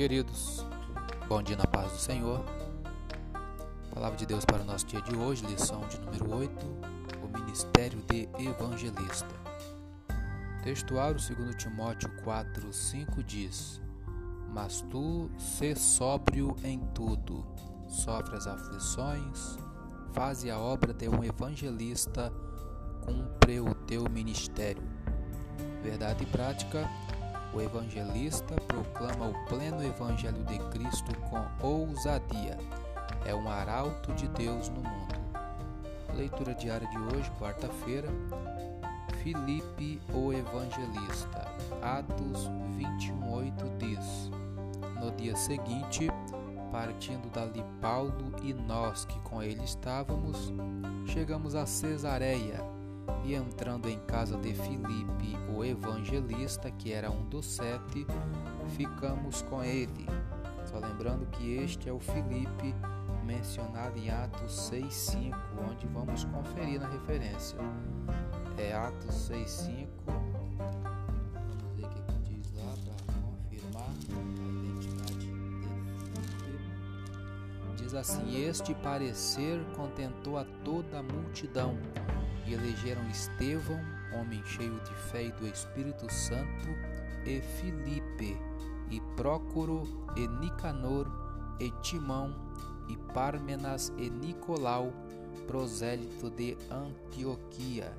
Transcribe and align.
Queridos, 0.00 0.64
bom 1.28 1.42
dia 1.42 1.58
na 1.58 1.66
paz 1.66 1.92
do 1.92 1.98
Senhor. 1.98 2.42
Palavra 3.92 4.16
de 4.16 4.24
Deus 4.24 4.46
para 4.46 4.62
o 4.62 4.64
nosso 4.64 4.86
dia 4.86 5.02
de 5.02 5.14
hoje, 5.14 5.44
lição 5.44 5.86
de 5.88 6.00
número 6.00 6.36
8, 6.36 6.66
o 7.22 7.38
ministério 7.38 8.02
de 8.08 8.26
evangelista. 8.38 9.28
Textuário 10.64 11.16
2 11.16 11.54
Timóteo 11.54 12.10
4, 12.24 12.72
5 12.72 13.22
diz: 13.22 13.78
Mas 14.48 14.80
tu 14.90 15.30
sê 15.38 15.76
sóbrio 15.76 16.56
em 16.64 16.78
tudo, 16.94 17.44
sofre 17.86 18.38
as 18.38 18.46
aflições, 18.46 19.58
faze 20.14 20.50
a 20.50 20.58
obra 20.58 20.94
de 20.94 21.10
um 21.10 21.22
evangelista, 21.22 22.32
cumpre 23.04 23.60
o 23.60 23.74
teu 23.74 24.08
ministério. 24.08 24.82
Verdade 25.82 26.24
e 26.24 26.26
prática 26.26 26.88
o 27.52 27.60
evangelista 27.60 28.54
proclama 28.66 29.28
o 29.28 29.46
pleno 29.46 29.82
evangelho 29.82 30.44
de 30.44 30.58
Cristo 30.70 31.12
com 31.28 31.44
ousadia. 31.66 32.56
É 33.24 33.34
um 33.34 33.48
arauto 33.48 34.12
de 34.14 34.28
Deus 34.28 34.68
no 34.68 34.82
mundo. 34.82 35.14
Leitura 36.14 36.54
diária 36.54 36.88
de 36.88 36.98
hoje, 36.98 37.30
quarta-feira. 37.38 38.08
Filipe, 39.22 40.00
o 40.14 40.32
evangelista. 40.32 41.46
Atos 41.82 42.48
21:8 42.76 43.76
diz: 43.78 44.30
No 45.00 45.10
dia 45.12 45.36
seguinte, 45.36 46.08
partindo 46.72 47.30
dali 47.30 47.64
Paulo 47.80 48.32
e 48.42 48.54
nós 48.54 49.04
que 49.04 49.18
com 49.20 49.42
ele 49.42 49.62
estávamos, 49.64 50.52
chegamos 51.06 51.54
a 51.54 51.66
Cesareia 51.66 52.79
e 53.24 53.34
entrando 53.34 53.88
em 53.88 53.98
casa 54.00 54.36
de 54.38 54.54
Filipe, 54.54 55.36
o 55.54 55.64
evangelista, 55.64 56.70
que 56.70 56.92
era 56.92 57.10
um 57.10 57.24
dos 57.28 57.46
sete, 57.46 58.06
ficamos 58.76 59.42
com 59.42 59.62
ele. 59.62 60.06
Só 60.64 60.78
lembrando 60.78 61.26
que 61.26 61.54
este 61.56 61.88
é 61.88 61.92
o 61.92 62.00
Filipe 62.00 62.74
mencionado 63.24 63.98
em 63.98 64.10
Atos 64.10 64.70
6:5, 64.70 65.36
onde 65.68 65.86
vamos 65.86 66.24
conferir 66.24 66.80
na 66.80 66.88
referência. 66.88 67.58
É 68.56 68.72
Atos 68.74 69.14
6:5. 69.28 69.88
Vamos 70.06 71.76
ver 71.76 71.86
o 71.86 71.88
que 71.88 72.18
diz 72.24 72.52
lá 72.56 72.74
para 72.84 72.94
confirmar 73.22 73.88
a 73.88 73.94
identidade 74.64 75.18
de 75.18 75.28
Filipe. 75.38 76.80
Diz 77.76 77.94
assim: 77.94 78.36
Este 78.36 78.74
parecer 78.74 79.64
contentou 79.76 80.38
a 80.38 80.44
toda 80.64 80.98
a 80.98 81.02
multidão 81.02 81.76
e 82.50 82.54
elegeram 82.54 83.08
Estevão, 83.08 83.80
homem 84.12 84.42
cheio 84.44 84.80
de 84.80 84.94
fé 85.10 85.24
e 85.24 85.32
do 85.32 85.46
Espírito 85.46 86.12
Santo, 86.12 86.68
e 87.24 87.40
Filipe, 87.40 88.36
e 88.90 89.00
Prócoro, 89.16 89.84
e 90.16 90.26
Nicanor, 90.26 91.06
e 91.60 91.70
Timão, 91.82 92.34
e 92.88 92.96
Pármenas, 93.12 93.92
e 93.96 94.10
Nicolau, 94.10 94.92
prosélito 95.46 96.28
de 96.30 96.56
Antioquia. 96.70 97.92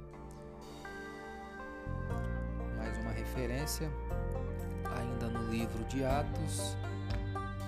Mais 2.78 2.98
uma 2.98 3.12
referência, 3.12 3.90
ainda 4.98 5.30
no 5.30 5.50
livro 5.50 5.84
de 5.86 6.04
Atos, 6.04 6.76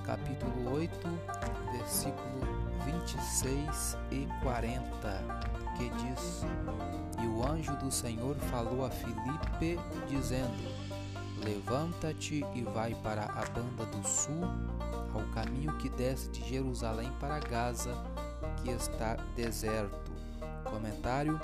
capítulo 0.03 0.73
8, 0.73 0.97
versículo 1.71 2.52
26 2.85 3.97
e 4.11 4.27
40 4.41 5.53
que 5.77 5.89
diz: 5.89 6.45
E 7.21 7.27
o 7.27 7.45
anjo 7.45 7.75
do 7.77 7.91
Senhor 7.91 8.35
falou 8.51 8.85
a 8.85 8.89
Filipe, 8.89 9.79
dizendo: 10.07 10.71
Levanta-te 11.43 12.45
e 12.53 12.61
vai 12.61 12.95
para 12.95 13.25
a 13.25 13.45
banda 13.49 13.85
do 13.85 14.07
sul, 14.07 14.43
ao 15.13 15.23
caminho 15.33 15.75
que 15.77 15.89
desce 15.89 16.29
de 16.29 16.47
Jerusalém 16.47 17.11
para 17.19 17.39
Gaza, 17.39 17.93
que 18.63 18.71
está 18.71 19.15
deserto. 19.35 20.11
Comentário: 20.63 21.39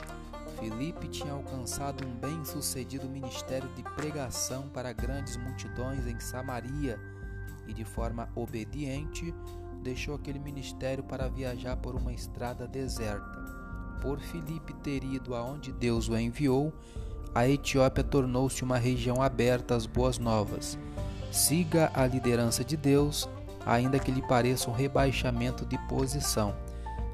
Filipe 0.60 1.08
tinha 1.08 1.34
alcançado 1.34 2.06
um 2.06 2.16
bem-sucedido 2.16 3.08
ministério 3.08 3.70
de 3.76 3.84
pregação 3.96 4.70
para 4.70 4.94
grandes 4.94 5.38
multidões 5.38 6.06
em 6.06 6.20
Samaria 6.20 7.00
e, 7.68 7.74
de 7.74 7.86
forma 7.86 8.30
obediente, 8.36 9.34
deixou 9.80 10.16
aquele 10.16 10.40
ministério 10.40 11.04
para 11.04 11.28
viajar 11.28 11.78
por 11.78 11.96
uma 11.96 12.14
estrada 12.14 12.68
deserta 12.68 13.50
por 14.02 14.20
Filipe 14.20 14.74
ter 14.74 15.04
ido 15.04 15.36
aonde 15.36 15.72
Deus 15.72 16.10
o 16.10 16.18
enviou, 16.18 16.74
a 17.34 17.48
Etiópia 17.48 18.04
tornou-se 18.04 18.64
uma 18.64 18.78
região 18.78 19.22
aberta 19.22 19.76
às 19.76 19.86
boas 19.86 20.18
novas. 20.18 20.78
Siga 21.32 21.92
a 21.94 22.06
liderança 22.08 22.64
de 22.64 22.76
Deus, 22.76 23.30
ainda 23.66 24.00
que 24.00 24.12
lhe 24.12 24.22
pareça 24.22 24.70
um 24.70 24.74
rebaixamento 24.74 25.66
de 25.66 25.78
posição. 25.88 26.56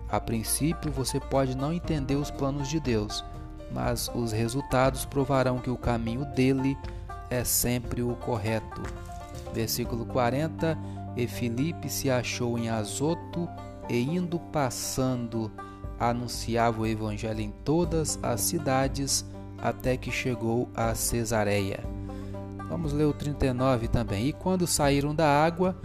A 0.09 0.19
princípio, 0.19 0.91
você 0.91 1.19
pode 1.19 1.57
não 1.57 1.73
entender 1.73 2.15
os 2.15 2.31
planos 2.31 2.69
de 2.69 2.79
Deus, 2.79 3.25
mas 3.71 4.09
os 4.15 4.31
resultados 4.31 5.03
provarão 5.03 5.59
que 5.59 5.69
o 5.69 5.77
caminho 5.77 6.23
dele 6.33 6.77
é 7.29 7.43
sempre 7.43 8.01
o 8.01 8.15
correto. 8.15 8.81
Versículo 9.53 10.05
40: 10.05 10.77
E 11.15 11.27
Filipe 11.27 11.89
se 11.89 12.09
achou 12.09 12.57
em 12.57 12.69
Azoto, 12.69 13.47
e 13.89 14.01
indo 14.01 14.39
passando 14.39 15.51
anunciava 15.99 16.81
o 16.81 16.85
evangelho 16.85 17.41
em 17.41 17.51
todas 17.63 18.19
as 18.21 18.41
cidades 18.41 19.25
até 19.57 19.95
que 19.95 20.11
chegou 20.11 20.69
a 20.75 20.93
Cesareia. 20.93 21.79
Vamos 22.67 22.93
ler 22.93 23.05
o 23.05 23.13
39 23.13 23.87
também. 23.87 24.27
E 24.27 24.33
quando 24.33 24.67
saíram 24.67 25.13
da 25.13 25.27
água, 25.27 25.77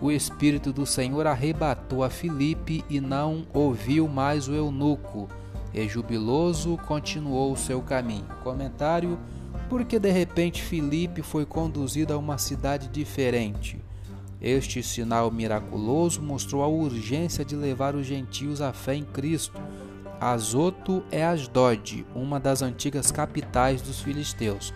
o 0.00 0.10
Espírito 0.10 0.72
do 0.72 0.84
Senhor 0.84 1.26
arrebatou 1.26 2.04
a 2.04 2.10
Filipe 2.10 2.84
e 2.88 3.00
não 3.00 3.46
ouviu 3.52 4.06
mais 4.06 4.46
o 4.46 4.54
eunuco. 4.54 5.28
E 5.72 5.88
jubiloso 5.88 6.78
continuou 6.86 7.52
o 7.52 7.56
seu 7.56 7.82
caminho. 7.82 8.26
Comentário: 8.42 9.18
porque 9.68 9.98
de 9.98 10.10
repente 10.10 10.62
Filipe 10.62 11.22
foi 11.22 11.44
conduzido 11.44 12.12
a 12.12 12.18
uma 12.18 12.38
cidade 12.38 12.88
diferente. 12.88 13.82
Este 14.40 14.82
sinal 14.82 15.30
miraculoso 15.30 16.20
mostrou 16.20 16.62
a 16.62 16.68
urgência 16.68 17.44
de 17.44 17.56
levar 17.56 17.94
os 17.94 18.06
gentios 18.06 18.60
à 18.60 18.72
fé 18.72 18.94
em 18.94 19.04
Cristo. 19.04 19.60
Azoto 20.20 21.02
é 21.10 21.24
Asdod, 21.24 22.06
uma 22.14 22.38
das 22.38 22.62
antigas 22.62 23.10
capitais 23.10 23.80
dos 23.80 24.00
filisteus. 24.00 24.72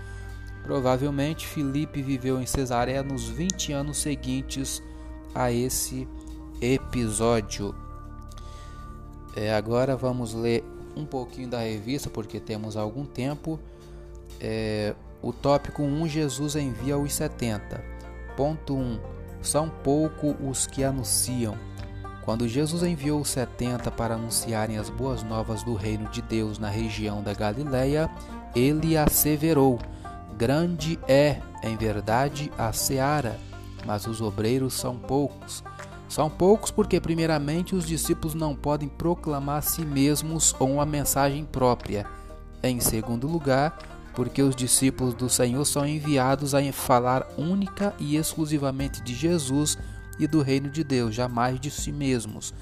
Provavelmente 0.62 1.46
Filipe 1.46 2.02
viveu 2.02 2.40
em 2.40 2.46
Cesareia 2.46 3.02
nos 3.02 3.28
20 3.28 3.72
anos 3.72 3.98
seguintes 3.98 4.82
a 5.34 5.50
esse 5.50 6.06
episódio. 6.60 7.74
É, 9.34 9.54
agora 9.54 9.96
vamos 9.96 10.34
ler 10.34 10.64
um 10.96 11.04
pouquinho 11.04 11.48
da 11.48 11.60
revista, 11.60 12.10
porque 12.10 12.40
temos 12.40 12.76
algum 12.76 13.04
tempo. 13.04 13.58
É, 14.40 14.94
o 15.22 15.32
tópico 15.32 15.82
1: 15.82 16.08
Jesus 16.08 16.56
envia 16.56 16.98
os 16.98 17.12
70. 17.12 17.82
Ponto 18.36 18.74
1 18.74 19.19
são 19.42 19.68
pouco 19.68 20.36
os 20.42 20.66
que 20.66 20.84
anunciam. 20.84 21.56
Quando 22.24 22.46
Jesus 22.46 22.82
enviou 22.82 23.20
os 23.20 23.28
setenta 23.28 23.90
para 23.90 24.14
anunciarem 24.14 24.78
as 24.78 24.90
boas 24.90 25.22
novas 25.22 25.62
do 25.62 25.74
reino 25.74 26.08
de 26.10 26.22
Deus 26.22 26.58
na 26.58 26.68
região 26.68 27.22
da 27.22 27.32
Galiléia, 27.32 28.10
ele 28.54 28.96
asseverou: 28.96 29.78
Grande 30.36 30.98
é, 31.08 31.40
em 31.62 31.76
verdade, 31.76 32.50
a 32.56 32.72
seara, 32.72 33.38
mas 33.86 34.06
os 34.06 34.20
obreiros 34.20 34.74
são 34.74 34.96
poucos. 34.96 35.64
São 36.08 36.28
poucos 36.28 36.70
porque, 36.70 37.00
primeiramente, 37.00 37.74
os 37.74 37.86
discípulos 37.86 38.34
não 38.34 38.54
podem 38.54 38.88
proclamar 38.88 39.58
a 39.58 39.62
si 39.62 39.82
mesmos 39.82 40.54
ou 40.58 40.68
uma 40.72 40.84
mensagem 40.84 41.44
própria. 41.44 42.04
Em 42.62 42.80
segundo 42.80 43.28
lugar, 43.28 43.78
porque 44.14 44.42
os 44.42 44.56
discípulos 44.56 45.14
do 45.14 45.28
Senhor 45.28 45.64
são 45.64 45.86
enviados 45.86 46.54
a 46.54 46.72
falar 46.72 47.26
única 47.38 47.94
e 47.98 48.16
exclusivamente 48.16 49.02
de 49.02 49.14
Jesus 49.14 49.78
e 50.18 50.26
do 50.26 50.42
reino 50.42 50.68
de 50.68 50.84
Deus, 50.84 51.14
jamais 51.14 51.58
de 51.58 51.70
si 51.70 51.92
mesmos. 51.92 52.52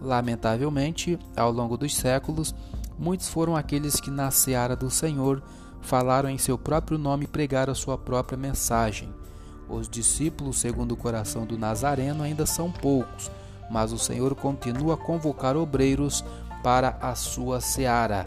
Lamentavelmente, 0.00 1.18
ao 1.36 1.50
longo 1.50 1.76
dos 1.76 1.96
séculos, 1.96 2.54
muitos 2.98 3.28
foram 3.28 3.56
aqueles 3.56 3.98
que 4.00 4.10
na 4.10 4.30
seara 4.30 4.76
do 4.76 4.90
Senhor 4.90 5.42
falaram 5.80 6.28
em 6.28 6.36
seu 6.36 6.58
próprio 6.58 6.98
nome 6.98 7.24
e 7.24 7.28
pregaram 7.28 7.72
a 7.72 7.76
sua 7.76 7.96
própria 7.96 8.36
mensagem. 8.36 9.08
Os 9.68 9.88
discípulos, 9.88 10.58
segundo 10.58 10.92
o 10.92 10.96
coração 10.96 11.46
do 11.46 11.56
Nazareno, 11.56 12.22
ainda 12.22 12.44
são 12.44 12.70
poucos, 12.70 13.30
mas 13.70 13.92
o 13.92 13.98
Senhor 13.98 14.34
continua 14.34 14.94
a 14.94 14.98
convocar 14.98 15.56
obreiros 15.56 16.24
para 16.62 16.98
a 17.00 17.14
sua 17.14 17.60
seara. 17.60 18.26